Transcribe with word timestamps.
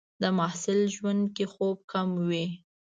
د 0.21 0.23
محصل 0.37 0.79
ژوند 0.95 1.23
کې 1.35 1.45
خوب 1.53 1.77
کم 1.91 2.07
وي. 2.29 2.45